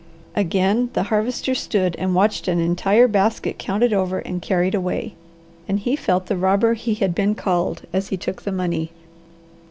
[0.35, 5.13] Again the Harvester stood and watched an entire basket counted over and carried away,
[5.67, 8.89] and he felt the robber he had been called as he took the money.